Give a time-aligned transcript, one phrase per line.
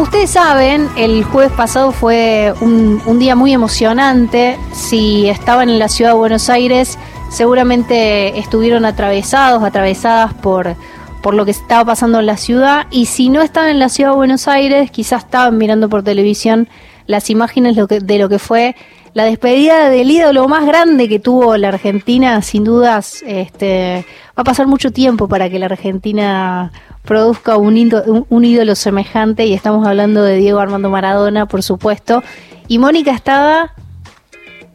[0.00, 4.58] Ustedes saben, el jueves pasado fue un, un, día muy emocionante.
[4.72, 10.74] Si estaban en la ciudad de Buenos Aires, seguramente estuvieron atravesados, atravesadas por,
[11.20, 12.86] por lo que estaba pasando en la ciudad.
[12.90, 16.70] Y si no estaban en la ciudad de Buenos Aires, quizás estaban mirando por televisión
[17.06, 18.76] las imágenes de lo que fue
[19.14, 24.44] la despedida del ídolo más grande que tuvo la Argentina, sin dudas, este, va a
[24.44, 26.72] pasar mucho tiempo para que la Argentina
[27.04, 32.22] produzca un ídolo, un ídolo semejante y estamos hablando de Diego Armando Maradona, por supuesto.
[32.68, 33.72] Y Mónica estaba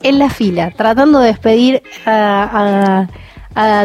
[0.03, 3.07] en la fila, tratando de despedir a,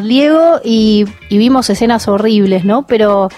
[0.03, 2.89] Diego y, vimos escenas horribles, ¿no?
[2.89, 3.29] Pero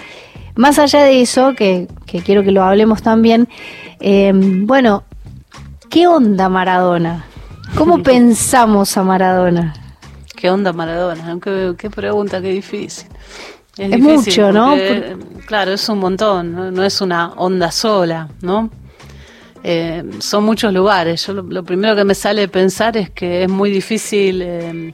[0.55, 1.87] más allá de eso, que,
[2.25, 3.47] quiero que lo hablemos también,
[3.99, 5.03] eh, bueno,
[5.93, 7.23] ¿qué onda Maradona?
[7.77, 9.75] ¿Cómo pensamos a Maradona?
[10.35, 11.37] ¿Qué onda Maradona?
[11.41, 13.07] Qué, qué pregunta, qué difícil.
[13.77, 14.75] Es, mucho, ¿no?
[15.45, 16.83] Claro, es un montón, ¿no?
[16.83, 18.71] es una onda sola, ¿no?
[19.63, 21.25] Eh, son muchos lugares.
[21.27, 24.93] Yo lo, primero que me sale pensar es que es muy difícil eh,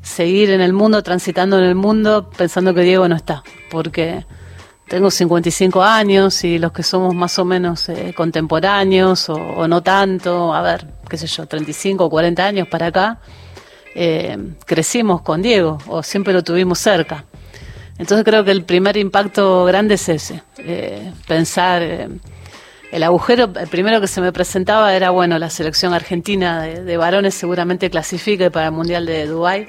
[0.00, 4.24] seguir en el mundo, transitando en el mundo, pensando que Diego no está, porque
[4.90, 10.52] tengo 55 años y los que somos más o menos eh, contemporáneos o, no tanto,
[10.52, 13.20] a ver, qué sé yo, 35 o 40 años para acá,
[14.66, 17.24] crecimos con Diego o siempre lo tuvimos cerca.
[18.00, 22.08] Entonces creo que el primer impacto grande es ese, eh, pensar, eh,
[22.90, 27.34] el agujero, el primero que se me presentaba era, bueno, la selección argentina de, varones
[27.34, 29.68] seguramente clasifique para el Mundial de Dubái,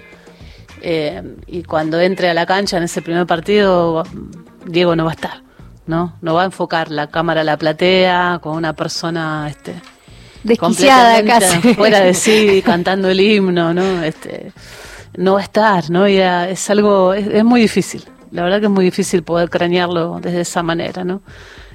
[0.81, 4.03] eh, y cuando entre a la cancha en ese primer partido,
[4.65, 5.43] Diego no va a estar,
[5.87, 6.15] ¿no?
[6.21, 9.75] No va a enfocar la cámara a la platea con una persona, este,
[10.43, 14.51] desquiciada casi fuera de sí cantando el himno no este
[15.15, 18.71] no va a estar no y es algo es muy difícil la verdad que es
[18.71, 21.21] muy difícil poder cranearlo desde esa manera, ¿no?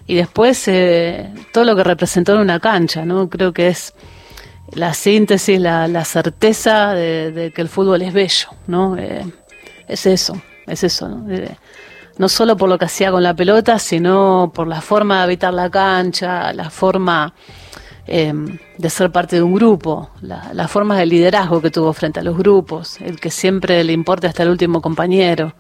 [0.07, 3.29] Y después eh, todo lo que representó en una cancha, ¿no?
[3.29, 3.93] Creo que es
[4.73, 8.97] la síntesis, la, la certeza de, que el fútbol es bello, ¿no?
[8.97, 9.25] Eh,
[9.89, 11.33] es eso, es eso, ¿no?
[11.33, 11.57] Eh,
[12.19, 15.53] no solo por lo que hacía con la pelota, sino por la forma de habitar
[15.53, 17.35] la cancha, la forma
[18.07, 22.23] de ser parte de un grupo, la, la forma de liderazgo que tuvo frente a
[22.23, 25.55] los grupos, el que siempre le importe hasta el último compañero.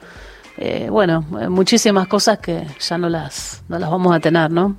[0.56, 4.76] Eh, bueno, muchísimas cosas que ya no las, no las vamos a tener, ¿no?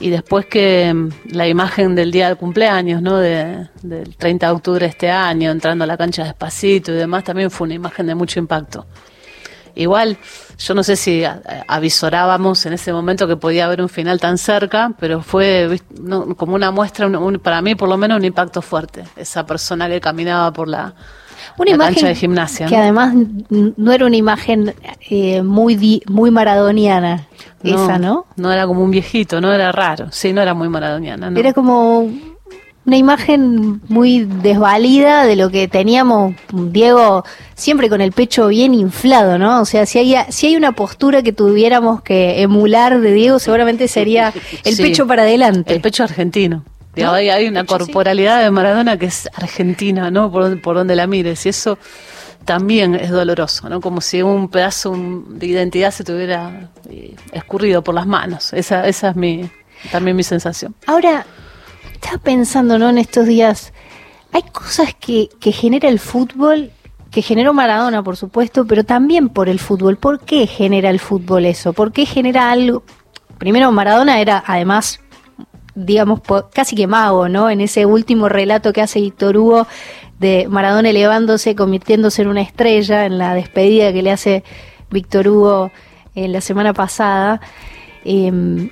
[0.00, 3.18] Eh, y después que mm, la imagen del día del cumpleaños, ¿no?
[3.18, 7.24] De, del 30 de octubre de este año, entrando a la cancha despacito y demás,
[7.24, 8.86] también fue una imagen de mucho impacto.
[9.74, 10.18] Igual,
[10.58, 11.22] yo no sé si
[11.68, 15.80] avisorábamos en ese momento que podía haber un final tan cerca, pero fue
[16.36, 17.08] como una muestra,
[17.40, 19.04] para mí por lo menos un impacto fuerte.
[19.16, 20.92] Esa persona que caminaba por la,
[21.56, 22.66] una imagen de gimnasia.
[22.66, 23.14] Que además
[23.48, 24.74] no era una imagen
[25.08, 27.26] eh, muy, muy maradoniana,
[27.62, 28.26] esa, ¿no?
[28.36, 30.08] No era como un viejito, no era raro.
[30.10, 31.30] Sí, no era muy maradoniana.
[31.38, 32.08] Era como
[32.86, 37.24] una imagen muy desvalida de lo que teníamos Diego
[37.54, 39.60] siempre con el pecho bien inflado, ¿no?
[39.60, 43.86] O sea, si hay si hay una postura que tuviéramos que emular de Diego, seguramente
[43.86, 44.32] sería
[44.64, 45.74] el pecho para adelante.
[45.74, 46.64] El pecho argentino.
[47.04, 50.30] Hay, una corporalidad de Maradona que es argentina, ¿no?
[50.30, 51.46] Por, por donde la mires.
[51.46, 51.78] Y eso
[52.44, 53.80] también es doloroso, ¿no?
[53.80, 54.94] Como si un pedazo
[55.28, 58.52] de identidad se tuviera eh, escurrido por las manos.
[58.52, 59.50] Esa, esa es mi,
[59.92, 60.74] también mi sensación.
[60.86, 61.26] Ahora,
[61.92, 62.88] estaba pensando, ¿no?
[62.88, 63.72] En estos días,
[64.32, 66.70] hay cosas que, que genera el fútbol,
[67.10, 69.96] que generó Maradona, por supuesto, pero también por el fútbol.
[69.96, 71.72] ¿Por qué genera el fútbol eso?
[71.72, 72.82] ¿Por qué genera algo?
[73.38, 75.00] Primero, Maradona era además
[75.84, 76.20] digamos,
[76.52, 77.50] casi que mago, ¿no?
[77.50, 79.66] En ese último relato que hace Víctor Hugo
[80.18, 84.44] de Maradona elevándose, convirtiéndose en una estrella, en la despedida que le hace
[84.90, 85.72] Víctor Hugo
[86.14, 87.40] en la semana pasada.
[88.04, 88.70] Em,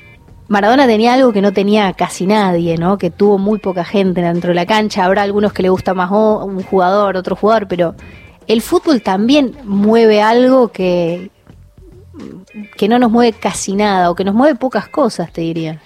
[0.48, 2.98] Maradona tenía algo que no tenía casi nadie, ¿no?
[2.98, 5.04] Que tuvo muy poca gente dentro de la cancha.
[5.04, 7.94] Habrá algunos que le gusta más un jugador, otro jugador, pero
[8.46, 11.30] el fútbol también mueve algo que,
[12.76, 15.80] que no nos mueve casi nada, o que nos mueve pocas cosas, te diría.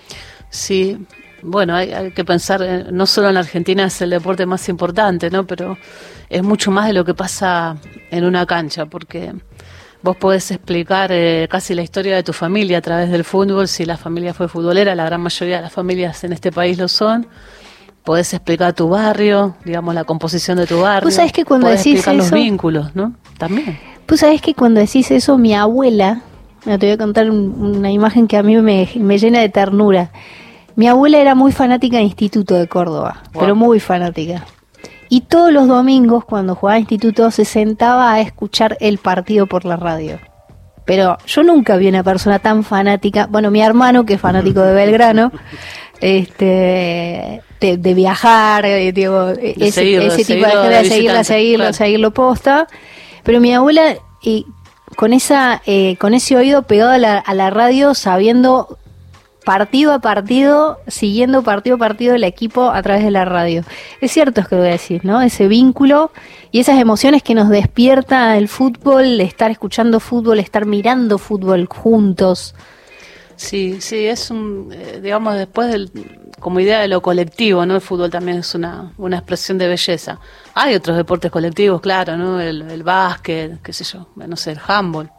[0.52, 0.98] Sí,
[1.40, 5.46] bueno, hay, que pensar, eh, no solo en Argentina es el deporte más importante, ¿no?
[5.46, 5.78] Pero
[6.28, 7.76] es mucho más de lo que pasa
[8.10, 9.32] en una cancha, porque
[10.02, 13.86] vos podés explicar eh, casi la historia de tu familia a través del fútbol, si
[13.86, 17.26] la familia fue futbolera, la gran mayoría de las familias en este país lo son.
[18.04, 21.06] Podés explicar tu barrio, digamos, la composición de tu barrio.
[21.06, 23.14] Vos sabés que cuando decís explicar los vínculos, ¿no?
[23.38, 23.78] También.
[24.06, 26.20] Vos sabés que cuando decís eso, mi abuela,
[26.64, 30.10] te voy a contar una imagen que a mí me, me llena de ternura
[30.76, 34.44] mi abuela era muy fanática de Instituto de Córdoba, pero muy fanática.
[35.08, 39.76] Y todos los domingos, cuando jugaba Instituto, se sentaba a escuchar el partido por la
[39.76, 40.18] radio.
[40.84, 43.26] pero yo nunca vi una persona tan fanática.
[43.26, 45.30] Bueno, mi hermano, que es fanático de Belgrano,
[46.00, 52.66] este de, viajar, eh, digo, ese, tipo de, de, seguirlo, seguirlo, seguirlo posta.
[53.22, 54.46] Pero mi abuela, y
[54.96, 58.78] con esa, eh, con ese oído pegado a la, a la radio, sabiendo
[59.44, 63.64] partido a partido, siguiendo partido a partido el equipo a través de la radio.
[64.00, 65.20] Es cierto es que voy a decir, ¿no?
[65.20, 66.12] Ese vínculo
[66.50, 72.54] y esas emociones que nos despierta el fútbol, estar escuchando fútbol, estar mirando fútbol juntos.
[73.36, 75.90] Sí, sí, es un, eh, digamos, después del,
[76.38, 77.74] como idea de lo colectivo, ¿no?
[77.74, 80.20] El fútbol también es una, una expresión de belleza.
[80.54, 82.40] Hay otros deportes colectivos, claro, ¿no?
[82.40, 85.10] El, el básquet, qué sé yo, no sé, el handball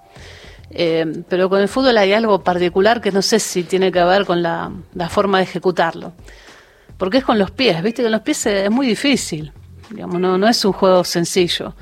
[0.74, 4.26] eh, pero con el fútbol hay algo particular que no sé si tiene que ver
[4.26, 4.72] con la,
[5.10, 6.14] forma de ejecutarlo.
[6.98, 8.04] Porque es con los pies, ¿viste?
[8.04, 9.52] Con los pies es muy difícil.
[9.90, 11.76] Digamos, no, no es un juego sencillo.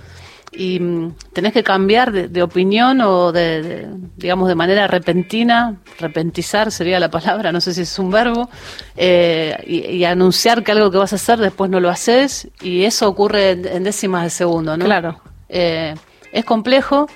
[0.51, 6.99] Y mm, tenés que cambiar de, opinión o de, digamos, de manera repentina, repentizar sería
[6.99, 8.49] la palabra, no sé si es un verbo,
[8.97, 13.07] eh, y, anunciar que algo que vas a hacer después no lo haces, y eso
[13.07, 14.83] ocurre en, décimas de segundo, ¿no?
[14.83, 15.21] Claro.
[15.47, 15.95] Eh,
[16.33, 17.07] es complejo,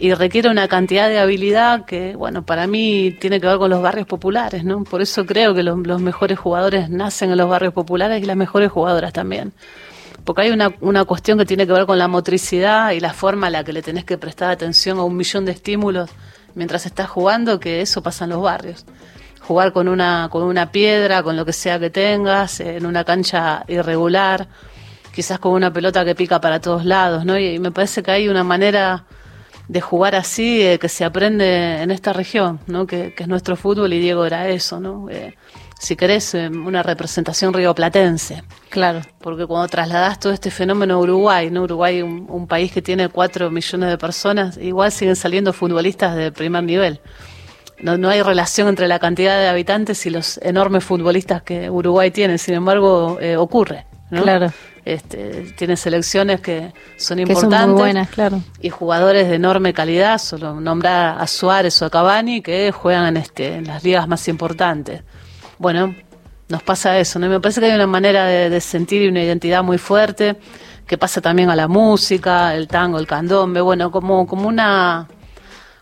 [0.00, 3.82] y requiere una cantidad de habilidad que, bueno, para mí tiene que ver con los
[3.82, 4.84] barrios populares, ¿no?
[4.84, 8.70] Por eso creo que los, mejores jugadores nacen en los barrios populares y las mejores
[8.70, 9.52] jugadoras también.
[10.24, 13.48] Porque hay una, una cuestión que tiene que ver con la motricidad y la forma
[13.48, 16.10] a la que le tenés que prestar atención a un millón de estímulos
[16.54, 18.84] mientras estás jugando, que eso pasa en los barrios.
[19.40, 23.64] Jugar con una, con una piedra, con lo que sea que tengas, en una cancha
[23.66, 24.46] irregular,
[25.12, 27.36] quizás con una pelota que pica para todos lados, ¿no?
[27.38, 29.04] y me parece que hay una manera
[29.68, 32.86] de jugar así eh, que se aprende en esta región, ¿no?
[32.86, 35.08] Que, es nuestro fútbol y Diego era eso, ¿no?
[35.10, 35.34] Eh,
[35.78, 38.42] si querés, eh, una representación rioplatense.
[38.70, 39.02] Claro.
[39.20, 41.62] Porque cuando trasladás todo este fenómeno a Uruguay, ¿no?
[41.62, 46.32] Uruguay, un, un país que tiene cuatro millones de personas, igual siguen saliendo futbolistas de
[46.32, 47.00] primer nivel.
[47.80, 52.10] No, no hay relación entre la cantidad de habitantes y los enormes futbolistas que Uruguay
[52.10, 53.86] tiene, sin embargo, ocurre.
[54.10, 54.22] ¿no?
[54.22, 54.52] Claro.
[54.84, 57.68] Este, tiene selecciones que son importantes.
[57.68, 58.40] muy buenas, claro.
[58.60, 63.16] Y jugadores de enorme calidad, solo nombrar a Suárez o a Cavani, que juegan en,
[63.18, 65.02] este, en las ligas más importantes.
[65.58, 65.94] Bueno,
[66.48, 67.26] nos pasa eso, ¿no?
[67.26, 70.36] Y me parece que hay una manera de, sentir y una identidad muy fuerte,
[70.86, 75.06] que pasa también a la música, el tango, el candombe, bueno, como, como una,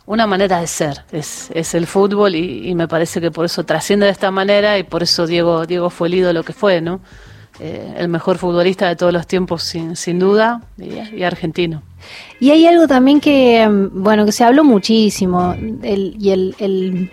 [0.06, 3.64] una manera de ser, es, es el fútbol y, y, me parece que por eso
[3.64, 7.00] trasciende de esta manera y por eso Diego, Diego fue el ídolo que fue, ¿no?
[7.58, 11.82] Eh, el mejor futbolista de todos los tiempos, sin, sin duda, y, argentino.
[12.38, 17.11] Y hay algo también que, mm, bueno, que se habló muchísimo, y el, el,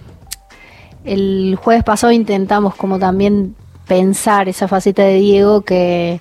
[1.05, 3.55] el jueves pasado intentamos como también
[3.87, 6.19] pensar esa faceta de Diego que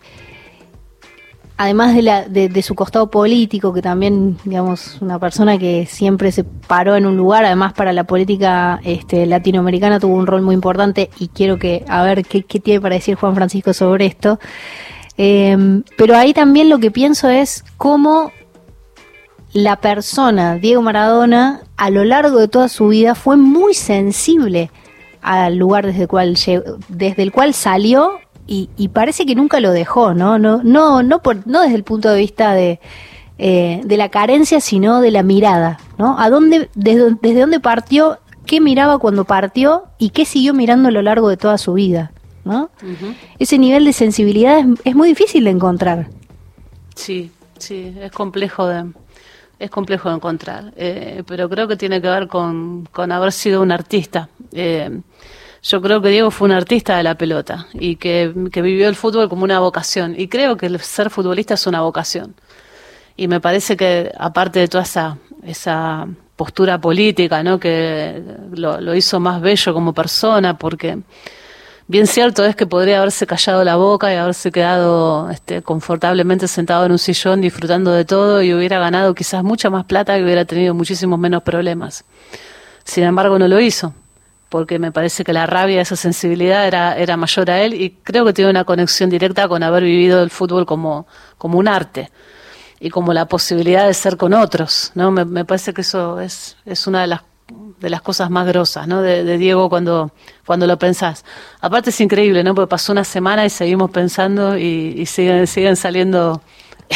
[1.57, 7.07] además de, su costado político, que también, digamos, una persona que siempre se paró en
[7.07, 11.59] un lugar, además para la política este, latinoamericana tuvo un rol muy importante y quiero
[11.59, 14.39] que, a ver qué, tiene para decir Juan Francisco sobre esto.
[15.17, 18.33] Em, pero ahí también lo que pienso es cómo
[19.53, 24.71] la persona, Diego Maradona, a lo largo de toda su vida fue muy sensible
[25.21, 26.37] al lugar desde el cual,
[26.89, 28.19] desde el cual salió
[28.77, 30.39] y, parece que nunca lo dejó, ¿no?
[30.39, 32.81] No, no, no, por, no desde el punto de vista de,
[33.39, 36.19] eh, de la carencia, sino de la mirada, ¿no?
[36.19, 40.93] ¿A dónde, desde, desde dónde partió, qué miraba cuando partió y qué siguió mirando a
[40.93, 42.13] lo largo de toda su vida,
[42.45, 42.69] ¿no?
[43.39, 46.09] Ese nivel de sensibilidad es, muy difícil de encontrar.
[46.95, 48.85] Sí, sí, es complejo de,
[49.59, 53.63] es complejo de encontrar, eh, pero creo que tiene que ver con, con haber sido
[53.63, 54.29] un artista.
[54.53, 54.91] Eh,
[55.63, 59.29] yo creo que Diego fue un artista de la pelota y que, vivió el fútbol
[59.29, 60.15] como una vocación.
[60.19, 62.35] Y creo que el ser futbolista es una vocación.
[63.17, 67.61] Y me parece que, aparte de toda esa, esa postura política, ¿no?
[67.61, 70.99] que lo, lo hizo más bello como persona, porque
[71.87, 76.87] bien cierto es que podría haberse callado la boca y haberse quedado este, confortablemente sentado
[76.87, 80.45] en un sillón disfrutando de todo y hubiera ganado quizás mucha más plata y hubiera
[80.45, 82.05] tenido muchísimos menos problemas.
[82.85, 83.95] Sin embargo, no lo hizo
[84.53, 88.27] porque me parece que la rabia, esa sensibilidad era, era mayor a él y creo
[88.27, 91.07] que tiene una conexión directa con haber vivido el fútbol como,
[91.39, 92.11] como un arte
[92.79, 95.11] y como la posibilidad de ser con otros, ¿no?
[95.11, 97.23] Me, parece que eso es, es una de las
[97.81, 99.01] de las cosas más grosas, ¿no?
[99.01, 100.13] De, de, Diego cuando,
[100.45, 101.25] cuando lo pensás.
[101.63, 102.55] Aparte es increíble, ¿no?
[102.55, 106.43] Porque pasó una semana y seguimos pensando y, y siguen, siguen saliendo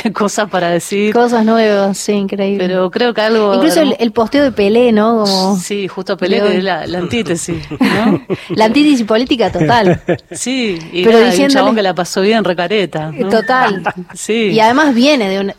[0.12, 1.12] cosas para decir.
[1.12, 2.67] Cosas nuevas, sí, increíble.
[2.67, 3.55] Pero creo que algo.
[3.55, 5.25] Incluso el, posteo de Pelé, ¿no?
[5.25, 8.23] Como sí, justo Pelé, que es la, antítesis, ¿no?
[8.50, 10.00] la antítesis política total.
[10.31, 13.12] Sí, y Pero un chabón que la pasó bien recareta.
[13.31, 13.83] Total.
[14.15, 14.50] sí.
[14.53, 15.53] Y además viene de un.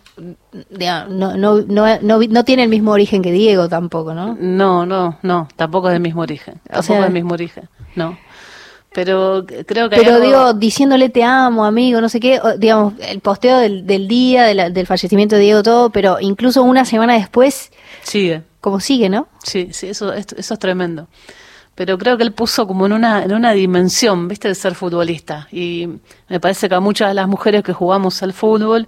[1.09, 4.37] no, no, no, no, tiene el mismo origen que Diego tampoco, ¿no?
[4.39, 6.55] No, no, no, tampoco es del mismo origen.
[6.69, 8.17] Tampoco es del mismo origen, no.
[8.97, 9.95] Pero creo que.
[9.95, 14.45] Pero digo, diciéndole te amo, amigo, no sé qué, digamos, el posteo del, del día,
[14.45, 17.71] del fallecimiento de Diego, todo, pero incluso una semana después.
[18.01, 18.41] Sigue.
[18.59, 19.27] Como sigue, ¿no?
[19.43, 21.07] Sí, sí, eso, eso es tremendo
[21.75, 25.47] pero creo que él puso como en una, en una dimensión, viste, de ser futbolista.
[25.51, 25.87] Y
[26.27, 28.87] me parece que a muchas de las mujeres que jugamos al fútbol,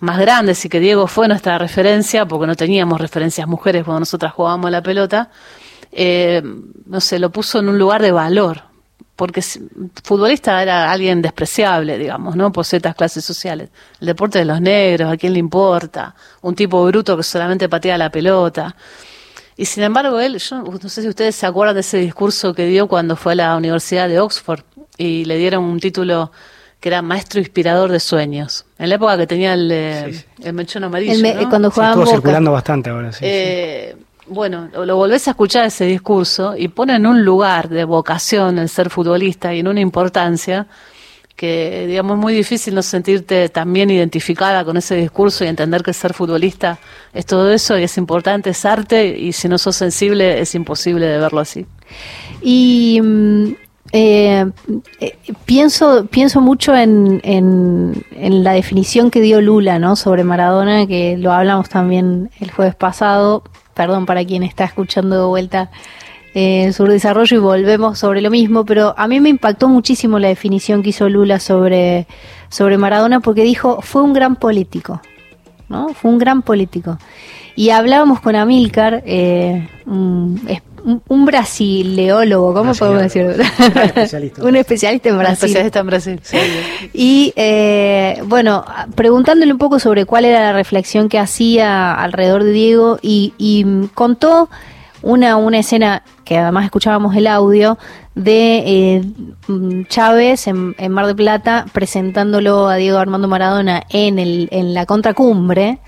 [0.00, 4.34] más grandes, y que Diego fue nuestra referencia, porque no teníamos referencias mujeres cuando nosotras
[4.34, 5.30] jugábamos la pelota,
[5.90, 6.42] eh,
[6.84, 8.67] no sé, lo puso en un lugar de valor,
[9.18, 9.42] porque
[10.04, 12.52] futbolista era alguien despreciable, digamos, ¿no?
[12.52, 13.68] Por ciertas clases sociales.
[14.00, 16.14] El deporte de los negros, ¿a quién le importa?
[16.42, 18.76] Un tipo bruto que solamente patea la pelota.
[19.56, 22.66] Y sin embargo, él, yo no sé si ustedes se acuerdan de ese discurso que
[22.66, 24.60] dio cuando fue a la Universidad de Oxford
[24.96, 26.30] y le dieron un título
[26.78, 28.66] que era maestro inspirador de sueños.
[28.78, 31.48] En la época que tenía el, eh, el mechón amarillo.
[31.48, 33.96] Cuando jugaba estuvo circulando bastante ahora, sí, eh,
[34.30, 38.68] Bueno, lo volvés a escuchar ese discurso y pone en un lugar de vocación el
[38.68, 40.66] ser futbolista y en una importancia
[41.34, 45.92] que digamos es muy difícil no sentirte también identificada con ese discurso y entender que
[45.92, 46.78] ser futbolista
[47.14, 51.06] es todo eso y es importante, es arte y si no sos sensible es imposible
[51.06, 51.64] de verlo así.
[52.42, 53.44] Y mm,
[53.92, 54.50] eh,
[55.00, 60.86] eh, pienso pienso mucho en, en, en, la definición que dio Lula no sobre Maradona
[60.86, 63.44] que lo hablamos también el jueves pasado
[63.78, 65.70] perdón para quien está escuchando de vuelta
[66.34, 70.82] eh, desarrollo y volvemos sobre lo mismo, pero a mí me impactó muchísimo la definición
[70.82, 72.08] que hizo Lula sobre,
[72.48, 75.00] sobre Maradona porque dijo, fue un gran político,
[75.68, 75.94] ¿no?
[75.94, 76.98] Fue un gran político.
[77.54, 80.40] Y hablábamos con Amílcar, eh, un,
[80.84, 83.44] un, brasileólogo, ¿cómo podemos decirlo?
[84.42, 85.34] un especialista en Brasil.
[85.34, 86.20] especialista en Brasil,
[86.92, 92.52] Y eh, bueno, preguntándole un poco sobre cuál era la reflexión que hacía alrededor de
[92.52, 94.48] Diego y, y contó
[95.02, 97.78] una, una escena que además escuchábamos el audio
[98.14, 99.02] de eh,
[99.46, 104.86] mm, Chávez en, Mar de Plata presentándolo a Diego Armando Maradona en, el, en la
[104.86, 105.78] contracumbre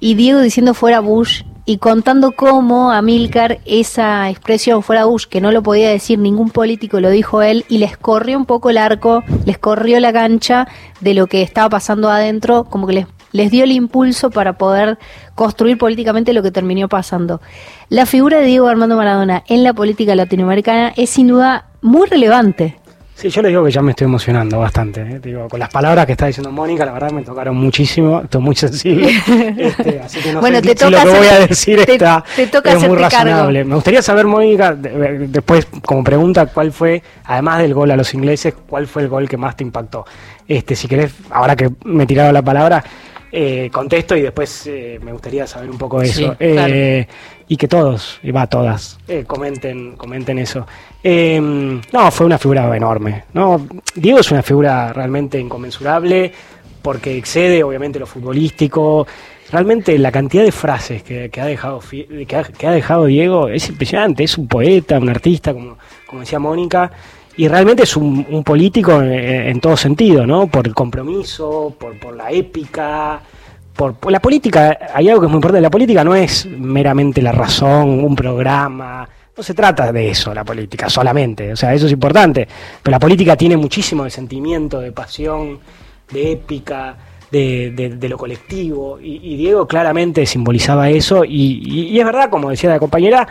[0.00, 5.40] y Diego diciendo fuera Bush y contando cómo a Milcar esa expresión fuera Bush, que
[5.40, 8.78] no lo podía decir ningún político, lo dijo él, y les corrió un poco el
[8.78, 10.68] arco, les corrió la cancha
[11.00, 14.98] de lo que estaba pasando adentro, como que les les dio el impulso para poder
[15.34, 17.40] construir políticamente lo que terminó pasando.
[17.88, 22.78] La figura de Diego Armando Maradona en la política latinoamericana es sin duda muy relevante.
[23.16, 25.00] Sí, yo le digo que ya me estoy emocionando bastante.
[25.00, 25.18] ¿eh?
[25.22, 28.20] Digo, con las palabras que está diciendo Mónica, la verdad me tocaron muchísimo.
[28.20, 29.10] Estoy muy sensible.
[29.56, 32.22] Este, así que no bueno, sé te si lo que voy a decir te, está,
[32.52, 33.64] toca es muy razonable.
[33.64, 38.54] Me gustaría saber, Mónica, después como pregunta, cuál fue, además del gol a los ingleses,
[38.68, 40.04] cuál fue el gol que más te impactó.
[40.46, 42.84] Este, si querés, ahora que me he tirado la palabra,
[43.32, 46.36] eh, contesto y después eh, me gustaría saber un poco de eso.
[46.38, 47.06] Eh,
[47.48, 50.66] y que todos, y va todas, comenten, comenten eso.
[51.04, 53.24] no, fue una figura enorme.
[53.32, 53.66] ¿no?
[53.94, 56.32] Diego es una figura realmente inconmensurable
[56.82, 59.06] porque excede obviamente lo futbolístico.
[59.50, 64.24] Realmente la cantidad de frases que, ha dejado que ha, dejado Diego es impresionante.
[64.24, 66.90] Es un poeta, un artista, como, como decía Mónica
[67.36, 70.46] y realmente es un, político en, todo sentido, ¿no?
[70.46, 73.20] Por el compromiso, por, por la épica,
[73.76, 74.78] por, la política.
[74.94, 75.60] Hay algo que es muy importante.
[75.60, 79.08] La política no es meramente la razón, un programa.
[79.36, 81.52] No se trata de eso, la política, solamente.
[81.52, 82.48] O sea, eso es importante.
[82.82, 85.60] Pero la política tiene muchísimo de sentimiento, de pasión,
[86.10, 86.96] de épica.
[87.30, 92.78] De, de, lo colectivo y, Diego claramente simbolizaba eso y, es verdad, como decía la
[92.78, 93.28] compañera,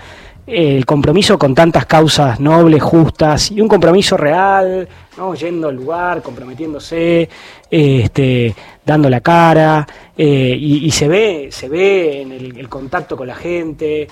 [0.48, 4.88] el compromiso con tantas causas nobles, justas y un compromiso real,
[5.18, 5.34] ¿no?
[5.34, 7.28] yendo al lugar, comprometiéndose,
[7.70, 13.36] este, dando la cara eh, y, se ve, se ve en el, contacto con la
[13.36, 14.08] gente.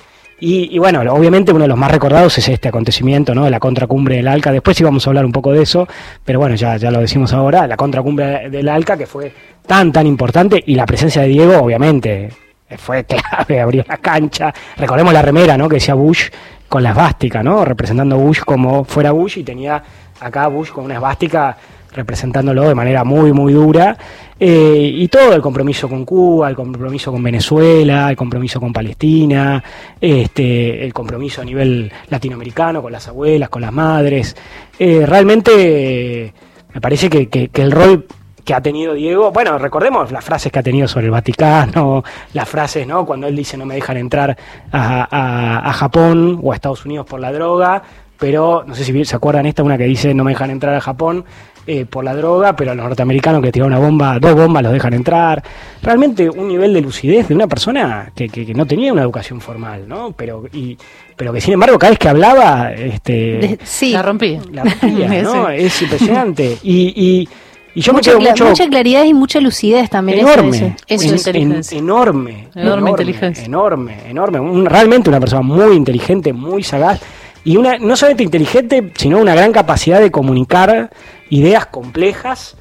[0.45, 3.49] Y, bueno, obviamente uno de los más recordados es este acontecimiento, ¿no?
[3.49, 4.51] La contracumbre del Alca.
[4.51, 5.87] Después íbamos a hablar un poco de eso,
[6.25, 9.31] pero bueno, ya, ya lo decimos ahora, la contracumbre del Alca que fue
[9.65, 12.29] tan, tan importante y la presencia de Diego, obviamente,
[12.77, 14.53] fue clave, abrió la cancha.
[14.77, 15.67] Recordemos la remera, ¿no?
[15.67, 16.29] Que decía Bush
[16.67, 17.63] con la esvástica, ¿no?
[17.65, 19.83] Representando Bush como fuera Bush y tenía
[20.19, 21.55] acá Bush con una esvástica
[21.93, 23.95] representándolo de manera muy, muy dura.
[24.39, 29.63] Eh, y todo el compromiso con Cuba, el compromiso con Venezuela, el compromiso con Palestina,
[30.01, 34.35] este, el compromiso a nivel latinoamericano con las abuelas, con las madres.
[34.77, 36.33] Eh, realmente
[36.73, 38.07] me parece que, que el rol
[38.43, 39.31] que ha tenido Diego.
[39.31, 43.05] Bueno, recordemos las frases que ha tenido sobre el Vaticano, las frases, ¿no?
[43.05, 44.37] Cuando él dice no me dejan entrar
[44.71, 47.81] a, Japón o a Estados Unidos por la droga,
[48.17, 50.81] pero no sé si se acuerdan esta, una que dice no me dejan entrar a
[50.81, 51.25] Japón
[51.65, 54.73] eh, por la droga, pero a los norteamericanos que tiraron una bomba, dos bombas los
[54.73, 55.41] dejan entrar.
[55.81, 59.87] Realmente un nivel de lucidez de una persona que, que, no tenía una educación formal,
[59.87, 60.11] ¿no?
[60.11, 60.77] Pero, y,
[61.15, 63.91] pero que sin embargo cada vez que hablaba, este, sí.
[63.91, 64.41] la rompía.
[64.51, 65.49] La rompía, ¿no?
[65.49, 66.57] Es impresionante.
[66.63, 67.29] y, y
[67.75, 70.19] y yo mucha, me quedo mucho, mucha claridad y mucha lucidez también.
[70.19, 70.75] Enorme.
[70.87, 71.77] Eso, es inteligencia.
[71.77, 72.49] enorme.
[72.55, 73.45] Enorme, inteligencia.
[73.45, 74.69] Enorme, enorme.
[74.69, 77.01] realmente una persona muy inteligente, muy sagaz.
[77.43, 80.91] Y una no solamente inteligente, sino una gran capacidad de comunicar
[81.29, 82.55] ideas complejas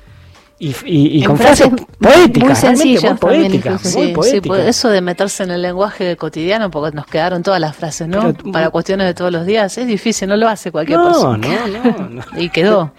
[0.65, 4.15] y, con frases, poéticas, muy sencillas, poéticas, sí,
[4.65, 8.33] eso de meterse en el lenguaje cotidiano, porque nos quedaron todas las frases, ¿no?
[8.53, 11.49] Para cuestiones de todos los días, es difícil, no lo hace cualquier persona.
[11.69, 12.93] No, no, y quedó.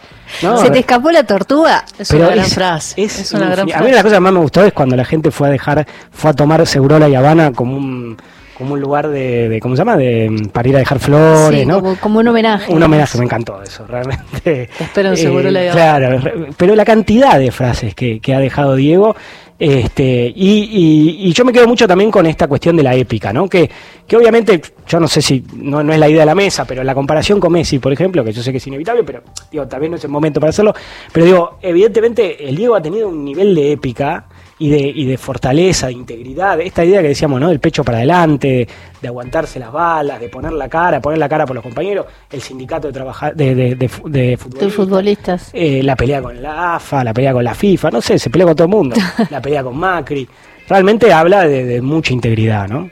[0.61, 1.85] ¿Se te escapó la tortuga?
[1.97, 3.01] Es una gran frase.
[3.01, 3.81] Es, una gran frase.
[3.81, 5.87] A mí la cosa que más me gustó es cuando la gente fue a dejar,
[6.11, 8.17] fue a tomar Segurola y Habana como un
[8.57, 9.97] como un lugar de, ¿cómo se llama?
[9.97, 11.95] De, para ir a dejar flores, ¿no?
[11.97, 12.71] Como, un homenaje.
[12.71, 14.69] Un homenaje, me encantó eso, realmente.
[14.79, 16.19] espero seguro la eh, Claro,
[16.57, 19.15] pero la cantidad de frases que, que ha dejado Diego,
[19.57, 23.47] este, y, y, yo me quedo mucho también con esta cuestión de la épica, ¿no?
[23.47, 23.69] Que,
[24.05, 26.83] que obviamente, yo no sé si no, no es la idea de la mesa, pero
[26.83, 29.91] la comparación con Messi, por ejemplo, que yo sé que es inevitable, pero digo, también
[29.91, 30.73] no es el momento para hacerlo,
[31.11, 34.25] pero digo, evidentemente el Diego ha tenido un nivel de épica
[34.59, 37.49] y de, y de fortaleza, de integridad, esta idea que decíamos, ¿no?
[37.49, 38.67] Del pecho para adelante,
[39.01, 42.41] de, aguantarse las balas, de poner la cara, poner la cara por los compañeros, el
[42.41, 47.43] sindicato de trabajar de, de, futbolistas, eh, la pelea con la AFA, la pelea con
[47.43, 48.95] la FIFA, no sé, se pelea con todo el mundo,
[49.29, 50.27] la pelea con Macri,
[50.67, 52.89] realmente habla de, mucha integridad, ¿no?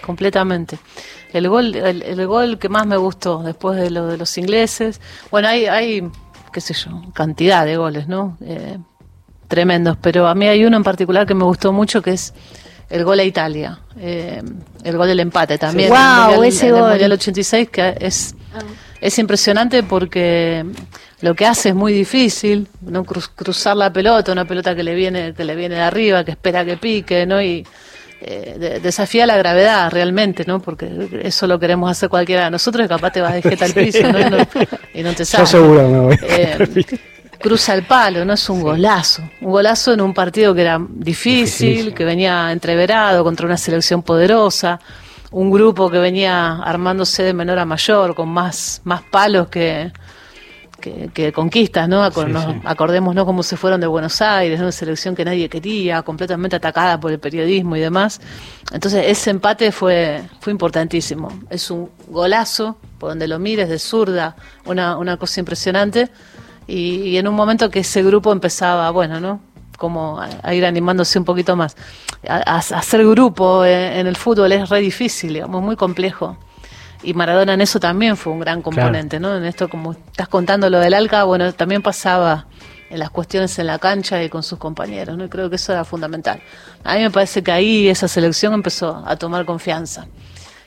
[0.00, 0.78] Completamente.
[1.32, 5.00] El gol, el, gol que más me gustó después de lo de los ingleses,
[5.30, 6.02] bueno, hay, hay
[6.52, 8.36] qué sé yo, cantidad de goles, ¿no?
[8.42, 8.78] Eh,
[9.52, 12.32] tremendos, pero a mí hay uno en particular que me gustó mucho que es
[12.88, 14.40] el gol a Italia, eh,
[14.82, 15.90] el gol del empate también.
[15.90, 16.84] Wow, ese gol.
[16.84, 18.60] El Mundial 86 que es ah.
[18.98, 20.64] es impresionante porque
[21.20, 25.34] lo que hace es muy difícil, no cruzar la pelota, una pelota que le viene
[25.34, 27.42] que le viene de arriba, que espera que pique, ¿no?
[27.42, 27.66] Y
[28.22, 30.62] eh, desafía la gravedad realmente, ¿no?
[30.62, 30.88] Porque
[31.24, 34.10] eso lo queremos hacer cualquiera de nosotros, y capaz te vas de jeta al piso
[34.10, 34.18] ¿no?
[34.94, 35.42] Y, no, te sale.
[35.42, 36.18] Yo seguro voy.
[36.22, 36.96] Eh,
[37.42, 38.32] cruza el palo, ¿no?
[38.32, 39.22] Es un golazo.
[39.42, 44.80] Un golazo en un partido que era difícil, que venía entreverado contra una selección poderosa,
[45.32, 49.92] un grupo que venía armándose de menor a mayor, con más, más palos que,
[50.82, 52.02] que, conquistas, ¿no?
[52.02, 53.26] Acordemos, ¿no?
[53.26, 57.18] Cómo se fueron de Buenos Aires, una selección que nadie quería, completamente atacada por el
[57.18, 58.20] periodismo y demás.
[58.72, 61.28] Entonces, ese empate fue, fue importantísimo.
[61.50, 66.10] Es un golazo, por donde lo mires, de zurda, una, una cosa impresionante
[66.74, 69.40] y, en un momento que ese grupo empezaba, bueno, ¿no?
[69.76, 71.76] Como a, ir animándose un poquito más.
[72.26, 76.38] A, hacer grupo en, el fútbol es re difícil, digamos, muy complejo.
[77.02, 79.36] Y Maradona en eso también fue un gran componente, ¿no?
[79.36, 82.46] En esto, como estás contando lo del Alca, bueno, también pasaba
[82.88, 85.24] en las cuestiones en la cancha y con sus compañeros, ¿no?
[85.24, 86.40] Y creo que eso era fundamental.
[86.84, 90.06] A mí me parece que ahí esa selección empezó a tomar confianza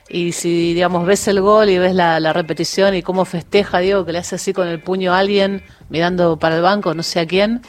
[0.09, 4.11] y si digamos ves el gol y ves la, repetición y cómo festeja Diego que
[4.11, 7.25] le hace así con el puño a alguien mirando para el banco no sé a
[7.25, 7.61] quién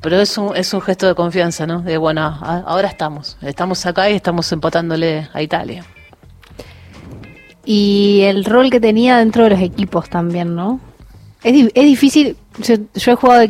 [0.00, 3.36] pero es un, es un gesto de confianza no de bueno ahora estamos.
[3.42, 5.84] Estamos acá y estamos empatándole a Italia.
[7.66, 10.80] Y el rol que tenía dentro de los equipos también no
[11.42, 13.46] es, es difícil yo, he jugado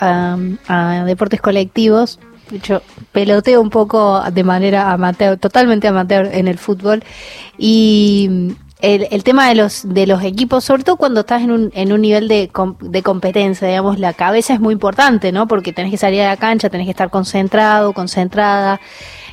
[0.00, 2.18] a deportes colectivos
[2.52, 2.82] hecho,
[3.12, 7.02] peloteo un poco de manera amateur, totalmente amateur en el fútbol.
[7.58, 11.70] Y el, el, tema de los de los equipos, sobre todo cuando estás en un,
[11.74, 15.48] en un nivel de, de competencia, digamos, la cabeza es muy importante, ¿no?
[15.48, 18.80] Porque tenés que salir a la cancha, tenés que estar concentrado, concentrada,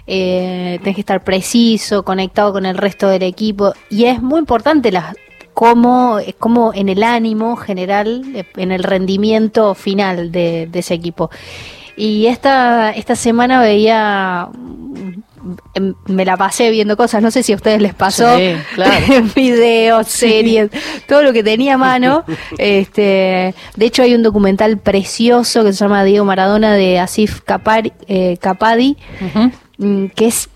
[0.07, 3.73] eh, tenés que estar preciso, conectado con el resto del equipo.
[3.89, 5.13] Y es muy importante la,
[5.53, 11.29] cómo, cómo en el ánimo general, en el rendimiento final de, de ese equipo.
[11.95, 14.49] Y esta, esta semana veía
[15.75, 19.05] em, me la pasé viendo cosas, no sé si a ustedes les pasó, sí, claro.
[19.35, 20.69] videos, series,
[21.07, 22.23] todo lo que tenía a mano.
[22.57, 27.93] este, de hecho hay un documental precioso que se llama Diego Maradona de Asif Kapari,
[28.07, 28.97] eh, Kapadi,
[29.77, 30.49] mm, que es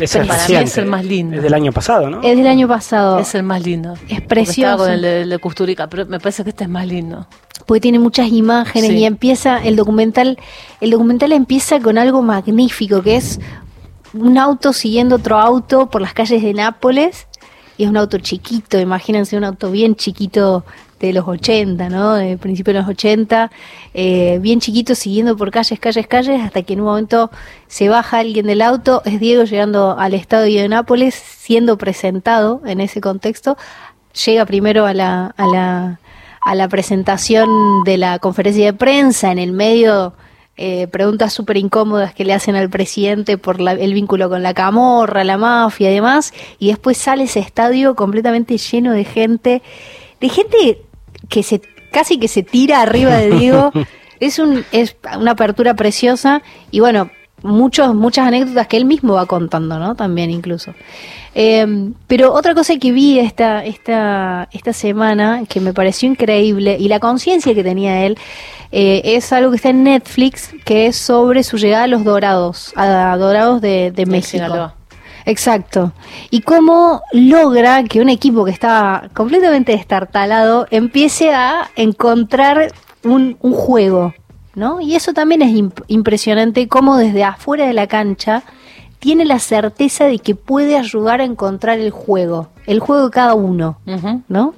[0.00, 1.36] es para mí es el más lindo.
[1.36, 2.22] Es del año pasado, ¿no?
[2.22, 3.18] Es del año pasado.
[3.18, 3.94] Es el más lindo.
[4.08, 4.78] Es precioso.
[4.78, 7.26] con el de, de Custurica, pero me parece que este es más lindo
[7.66, 10.38] porque tiene muchas imágenes y empieza el documental,
[10.80, 13.40] el documental empieza con algo magnífico que es
[14.12, 17.26] un auto siguiendo otro auto por las calles de Nápoles
[17.76, 20.64] y es un auto chiquito, imagínense un auto bien chiquito
[21.06, 22.14] de los 80, ¿no?
[22.14, 23.50] De principios de los 80,
[23.94, 27.30] eh, bien chiquito siguiendo por calles, calles, calles, hasta que en un momento
[27.66, 32.80] se baja alguien del auto, es Diego llegando al estadio de Nápoles, siendo presentado en
[32.80, 33.56] ese contexto
[34.24, 36.00] llega primero a la, a la,
[36.40, 37.48] a la presentación
[37.84, 40.14] de la conferencia de prensa, en el medio
[40.56, 45.24] eh, preguntas súper incómodas que le hacen al presidente por el vínculo con la camorra,
[45.24, 49.62] la mafia y demás, y después sale ese estadio completamente lleno de gente,
[50.20, 50.82] de gente
[51.28, 53.72] que se casi que se tira arriba de Diego.
[54.20, 57.10] es, un, es una apertura preciosa y bueno,
[57.42, 59.94] muchos, muchas anécdotas que él mismo va contando, ¿no?
[59.94, 60.74] También incluso.
[61.34, 66.88] Em, pero otra cosa que vi esta, esta, esta semana que me pareció increíble y
[66.88, 68.16] la conciencia que tenía él
[68.70, 72.72] eh, es algo que está en Netflix que es sobre su llegada a los Dorados,
[72.76, 74.72] a Dorados de, de México.
[75.26, 75.92] Exacto.
[76.30, 83.52] Y cómo logra que un equipo que estaba completamente destartalado empiece a encontrar un, un
[83.52, 84.14] juego,
[84.54, 84.80] ¿no?
[84.80, 85.56] Y eso también es
[85.88, 88.42] impresionante, cómo desde afuera de la cancha
[88.98, 93.34] tiene la certeza de que puede ayudar a encontrar el juego, el juego de cada
[93.34, 93.78] uno,
[94.28, 94.54] ¿no?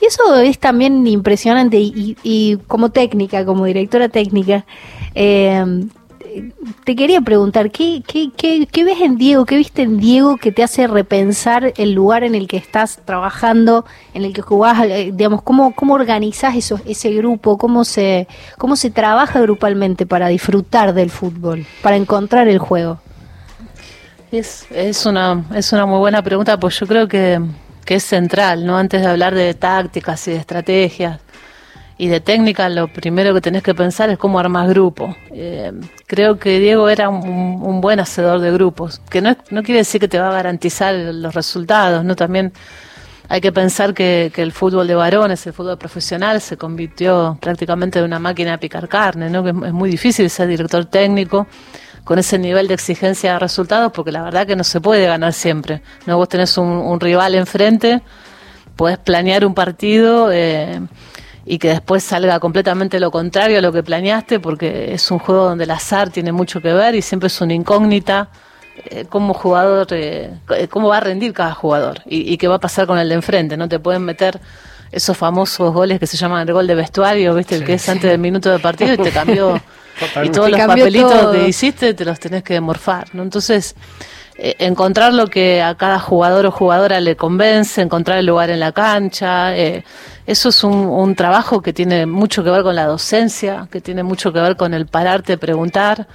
[0.00, 4.64] Y eso es también impresionante y, como técnica, como directora técnica,
[5.14, 5.88] eh,
[6.84, 9.44] te quería preguntar, ¿qué, qué, qué, ves en Diego?
[9.44, 13.84] ¿Qué viste en Diego que te hace repensar el lugar en el que estás trabajando,
[14.14, 14.84] en el que jugás?
[14.84, 17.58] Eh, digamos, ¿cómo, cómo organizás eso, ese grupo?
[17.58, 23.00] ¿Cómo se, ¿Cómo se trabaja grupalmente para disfrutar del fútbol, para encontrar el juego?
[24.30, 27.40] Es, es, una, es una muy buena pregunta, pues yo creo que,
[27.84, 28.76] que es central, ¿no?
[28.76, 31.20] Antes de hablar de tácticas y de estrategias,
[31.98, 35.16] y de técnica, lo primero que tenés que pensar es cómo armar grupo.
[35.32, 35.72] Eh,
[36.06, 40.06] creo que Diego era un, buen hacedor de grupos, que no, no quiere decir que
[40.06, 42.14] te va a garantizar los resultados, ¿no?
[42.14, 42.52] También
[43.28, 48.04] hay que pensar que, el fútbol de varones, el fútbol profesional, se convirtió prácticamente en
[48.04, 49.42] una máquina de picar carne, ¿no?
[49.42, 51.48] Que es, muy difícil ser director técnico
[52.04, 55.32] con ese nivel de exigencia de resultados, porque la verdad que no se puede ganar
[55.32, 55.82] siempre.
[56.06, 56.16] ¿no?
[56.16, 58.00] Vos tenés un, un rival enfrente,
[58.76, 60.30] podés planear un partido.
[60.32, 60.80] Eh,
[61.48, 65.44] y que después salga completamente lo contrario a lo que planeaste, porque es un juego
[65.44, 68.28] donde el azar tiene mucho que ver y siempre es una incógnita
[68.84, 70.30] eh, cómo jugador, eh,
[70.70, 73.56] cómo va a rendir cada jugador y, qué va a pasar con el de enfrente.
[73.56, 74.38] No te pueden meter
[74.92, 78.10] esos famosos goles que se llaman el gol de vestuario, viste, el que es antes
[78.10, 79.60] del minuto de partido y te cambió
[80.22, 83.22] y todos los papelitos que hiciste te los tenés que morfar, ¿no?
[83.22, 83.74] Entonces
[84.38, 88.70] encontrar lo que a cada jugador o jugadora le convence, encontrar el lugar en la
[88.70, 89.56] cancha.
[89.56, 89.84] Eh,
[90.26, 94.32] eso es un, trabajo que tiene mucho que ver con la docencia, que tiene mucho
[94.32, 96.06] que ver con el pararte, preguntar,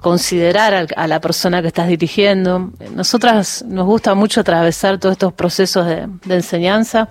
[0.00, 2.70] considerar a la persona que estás dirigiendo.
[2.94, 7.08] Nosotras nos gusta mucho atravesar todos estos procesos de, enseñanza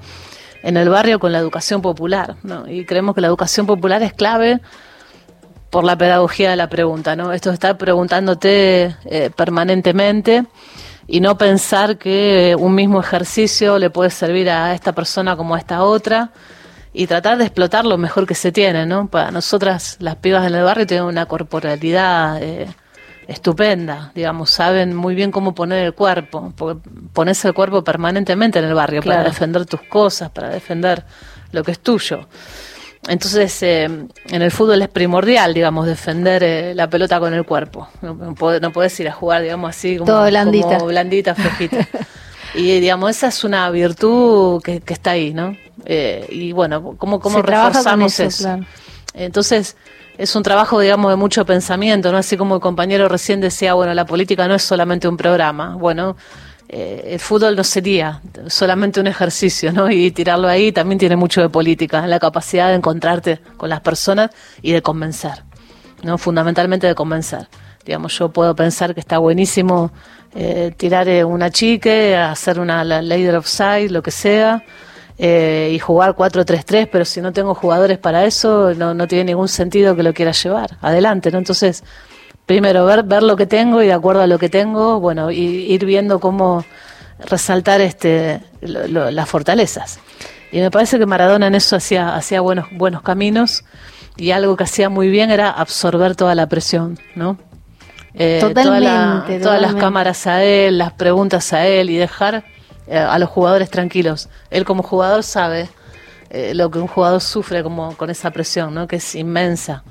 [0.63, 2.35] en el barrio con la educación popular,
[2.67, 4.61] y creemos que la educación popular es clave
[5.69, 7.31] por la pedagogía de la pregunta, ¿no?
[7.31, 10.45] Esto de estar preguntándote eh, permanentemente
[11.07, 15.59] y no pensar que un mismo ejercicio le puede servir a esta persona como a
[15.59, 16.31] esta otra
[16.93, 19.07] y tratar de explotar lo mejor que se tiene, ¿no?
[19.07, 22.67] Para nosotras, las pibas en el barrio tienen una corporalidad eh,
[23.27, 28.65] estupenda, digamos, saben muy bien cómo poner el cuerpo, porque pones el cuerpo permanentemente en
[28.65, 31.05] el barrio para defender tus cosas, para defender
[31.51, 32.27] lo que es tuyo.
[33.07, 37.87] Entonces, eh, en el fútbol es primordial, digamos, defender eh, la pelota con el cuerpo.
[38.01, 40.77] No, puedes ir a jugar, digamos, así como, Todo blandita.
[40.77, 41.87] como blandita, flojita.
[42.53, 45.55] y, digamos, esa es una virtud que, está ahí, ¿no?
[45.85, 48.59] Eh, y bueno, ¿cómo, cómo reforzamos eso?
[49.13, 49.75] Entonces,
[50.17, 52.17] es un trabajo, digamos, de mucho pensamiento, ¿no?
[52.17, 55.77] Así como el compañero recién decía, bueno, la política no es solamente un programa.
[55.77, 56.17] Bueno,
[56.71, 59.89] eh, el fútbol no sería solamente un ejercicio, ¿no?
[59.89, 64.29] Y tirarlo ahí también tiene mucho de política, la capacidad de encontrarte con las personas
[64.61, 65.43] y de convencer,
[66.03, 66.19] ¿no?
[66.19, 67.47] Fundamentalmente de convencer.
[67.83, 69.91] Digamos, yo puedo pensar que está buenísimo
[70.35, 73.41] eh, tirar eh, una chique, hacer una ley del
[73.91, 74.63] lo que sea,
[75.17, 80.03] y jugar 4-3-3, pero si no tengo jugadores para eso, no tiene ningún sentido que
[80.03, 80.77] lo quiera llevar.
[80.81, 81.39] Adelante, ¿no?
[81.39, 81.83] Entonces,
[82.49, 85.85] primero ver, ver lo que tengo y de acuerdo a lo que tengo, bueno, ir
[85.85, 86.65] viendo cómo
[87.19, 89.99] resaltar este las fortalezas.
[90.51, 93.65] Y me parece que Maradona en eso hacía, hacía buenos, buenos caminos
[94.17, 97.37] y algo que hacía muy bien era absorber toda la presión, ¿no?
[98.15, 102.45] Eh, totalmente, todas las cámaras a él, las preguntas a él y dejar
[102.87, 104.27] eh, a los jugadores tranquilos.
[104.49, 105.69] Él como jugador sabe
[106.31, 108.87] eh, lo que un jugador sufre como con esa presión, ¿no?
[108.87, 109.83] Que es inmensa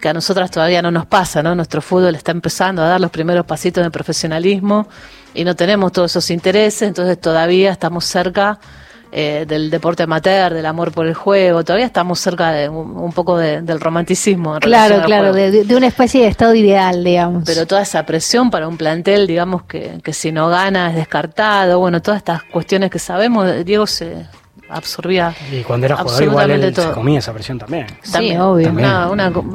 [0.00, 1.54] que a nosotras todavía no nos pasa, ¿no?
[1.54, 4.88] Nuestro fútbol está empezando a dar los primeros pasitos de profesionalismo
[5.34, 8.58] y no tenemos todos esos intereses, entonces todavía estamos cerca
[9.12, 13.36] eh, del deporte amateur, del amor por el juego, todavía estamos cerca de un, poco
[13.36, 14.58] del romanticismo.
[14.60, 17.42] claro, claro, de, una especie de estado ideal, digamos.
[17.44, 21.80] Pero toda esa presión para un plantel, digamos, que, que si no gana es descartado,
[21.80, 24.26] bueno, todas estas cuestiones que sabemos, Diego se
[24.70, 25.34] absorbía.
[25.50, 27.86] Y cuando era jugador igual él se comía esa presión también.
[28.02, 28.72] Sí, obvio.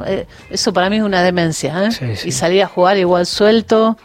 [0.05, 2.17] Eh, eso para mí es una demencia, ¿eh?
[2.25, 3.97] Y salir a jugar igual suelto,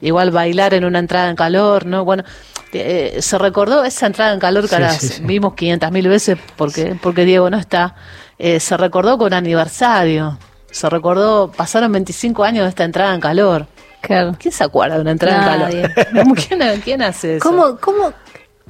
[0.00, 2.04] igual bailar en una entrada en calor, ¿no?
[2.04, 2.24] Bueno,
[2.72, 7.24] eh, se recordó esa entrada en calor que ahora vimos 500 mil veces porque, porque
[7.24, 7.94] Diego no está.
[8.38, 10.38] se recordó con aniversario.
[10.70, 13.66] Se recordó, pasaron 25 años de esta entrada en calor.
[14.00, 14.34] Claro.
[14.38, 16.34] ¿Quién se acuerda de una entrada en calor?
[16.48, 17.48] ¿Quién, ¿Quién, hace eso?
[17.48, 18.12] ¿Cómo, cómo,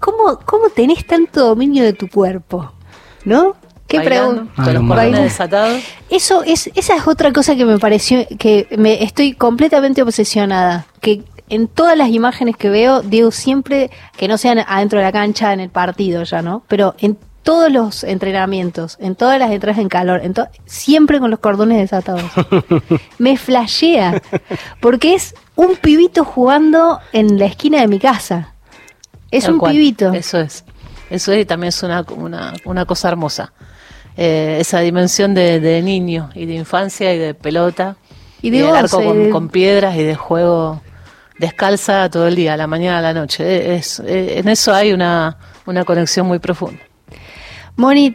[0.00, 2.72] cómo, ¿Cómo tenés tanto dominio de tu cuerpo?
[3.24, 3.54] ¿No?
[3.86, 4.46] ¿Qué pregunta?
[4.54, 5.82] Con los cordones desatados.
[6.08, 10.86] Eso es, esa es otra cosa que me pareció, que me estoy completamente obsesionada.
[11.00, 15.12] Que en todas las imágenes que veo, digo siempre que no sean adentro de la
[15.12, 16.62] cancha, en el partido ya, ¿no?
[16.68, 20.34] Pero en todos los entrenamientos, en todas las entradas en calor, en
[20.66, 22.30] siempre con los cordones desatados.
[23.18, 24.22] Me flashea,
[24.80, 28.54] porque es un pibito jugando en la esquina de mi casa.
[29.30, 30.12] Es un pibito.
[30.12, 30.64] Eso es.
[31.08, 32.04] Eso es y también es una,
[32.64, 33.52] una, cosa hermosa.
[34.16, 37.96] Eh, esa dimensión de, niño y de infancia y de pelota.
[38.42, 40.80] Y de, arco con, piedras y de juego
[41.38, 43.74] descalza todo el día, a la mañana, a la noche.
[43.74, 46.80] Es, en eso hay una, una conexión muy profunda.
[47.76, 48.14] Moni,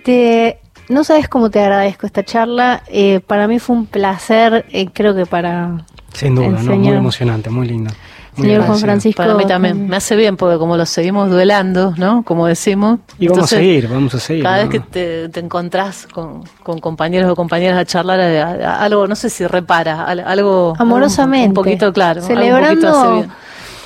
[0.89, 2.83] no sabes cómo te agradezco esta charla.
[2.87, 5.85] Eh, para mí fue un placer, eh, creo que para...
[6.13, 7.91] Sin duda, muy emocionante, muy lindo.
[8.35, 9.17] Señor Juan Francisco.
[9.17, 12.23] Para mí también me hace bien porque como lo seguimos duelando, ¿no?
[12.23, 12.99] Como decimos.
[13.17, 14.43] Y vamos a seguir, vamos a seguir.
[14.43, 19.45] Cada vez que te, encontrás con, compañeros o compañeras a charlar, algo, no sé si
[19.47, 20.73] repara, algo.
[20.77, 21.49] Amorosamente.
[21.49, 22.21] Un, poquito claro.
[22.21, 23.25] Celebrando.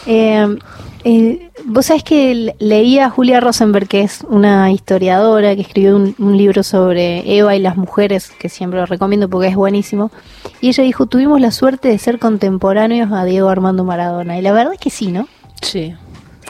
[0.05, 0.57] Eh,
[1.03, 6.37] eh, Vos sabés que leía a Julia Rosenberg, que es una historiadora que escribió un,
[6.37, 10.09] libro sobre Eva y las mujeres, que siempre lo recomiendo porque es buenísimo.
[10.61, 14.37] Y ella dijo, tuvimos la suerte de ser contemporáneos a Diego Armando Maradona.
[14.37, 15.27] Y la verdad es que sí, ¿no?
[15.61, 15.93] Sí,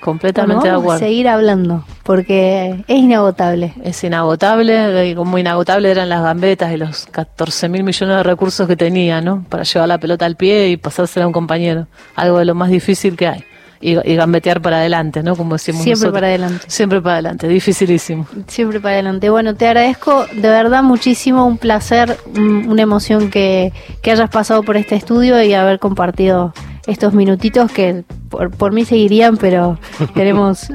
[0.02, 1.00] completamente de acuerdo.
[1.00, 3.74] seguir hablando, porque es inagotable.
[3.84, 8.68] Es inagotable, y como inagotable eran las gambetas y los 14 mil millones de recursos
[8.68, 9.44] que tenía, ¿no?
[9.50, 11.88] Para llevar la pelota al pie y pasársela a un compañero.
[12.16, 13.44] Algo de lo más difícil que hay
[13.82, 15.36] y, gambetear para adelante, ¿no?
[15.36, 16.66] Como decimos Siempre para adelante.
[16.68, 18.28] Siempre para adelante, dificilísimo.
[18.48, 19.30] Siempre para adelante.
[19.30, 24.78] Bueno, te agradezco de verdad muchísimo, un placer, una emoción que, que hayas pasado por
[24.78, 26.54] este estudio y haber compartido
[26.88, 29.78] estos minutitos que por, por mí seguirían, pero
[30.14, 30.70] tenemos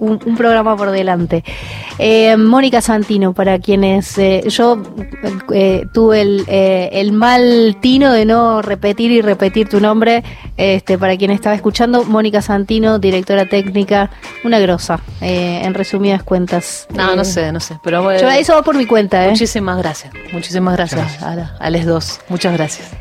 [0.00, 1.44] un, programa por delante.
[1.98, 4.82] Eh, Mónica Santino, para quienes eh, yo
[5.52, 10.24] eh, tuve el, el, mal tino de no repetir y repetir tu nombre,
[10.56, 14.10] este, para quien estaba escuchando, Mónica Santino, directora técnica,
[14.44, 16.86] una grosa, en resumidas cuentas.
[16.94, 19.28] No, no sé, no sé, pero eso va por mi cuenta.
[19.28, 23.00] Muchísimas gracias, muchísimas gracias, a, a, les dos, muchas gracias.